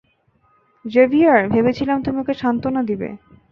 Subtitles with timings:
[0.85, 3.09] Xavier, ভেবেছিলাম তুমি ওকে সান্ত্বনা দিবে।